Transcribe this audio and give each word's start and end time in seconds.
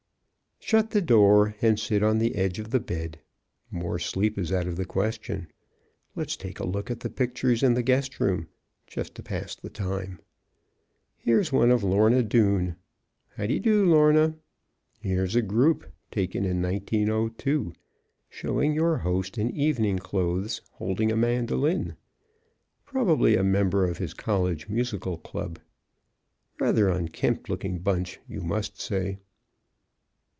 Shut 0.63 0.91
the 0.91 1.01
door 1.01 1.53
and 1.61 1.77
sit 1.77 2.01
on 2.01 2.19
the 2.19 2.33
edge 2.35 2.57
of 2.57 2.69
the 2.69 2.79
bed. 2.79 3.19
More 3.71 3.99
sleep 3.99 4.37
is 4.37 4.53
out 4.53 4.67
of 4.67 4.77
the 4.77 4.85
question. 4.85 5.51
Let's 6.15 6.37
take 6.37 6.59
a 6.61 6.67
look 6.67 6.89
at 6.89 7.01
the 7.01 7.09
pictures 7.09 7.61
in 7.61 7.73
the 7.73 7.83
guest 7.83 8.21
room, 8.21 8.47
just 8.87 9.13
to 9.15 9.23
pass 9.23 9.53
the 9.55 9.69
time. 9.71 10.19
Here's 11.17 11.51
one 11.51 11.71
of 11.71 11.83
Lorna 11.83 12.23
Doone. 12.23 12.77
How 13.35 13.47
d'e 13.47 13.59
do, 13.59 13.83
Lorna? 13.85 14.37
Here's 15.01 15.35
a 15.35 15.41
group 15.41 15.91
taken 16.09 16.45
in 16.45 16.61
1902 16.61 17.73
showing 18.29 18.73
your 18.73 18.97
host 18.99 19.37
in 19.37 19.49
evening 19.51 19.97
clothes, 19.99 20.61
holding 20.73 21.11
a 21.11 21.17
mandolin. 21.17 21.97
Probably 22.85 23.35
a 23.35 23.43
member 23.43 23.83
of 23.85 23.97
his 23.97 24.13
college 24.13 24.69
musical 24.69 25.17
club. 25.17 25.59
Rather 26.61 26.87
unkempt 26.87 27.49
looking 27.49 27.79
bunch, 27.79 28.19
you 28.25 28.39
must 28.41 28.79
say. 28.79 29.17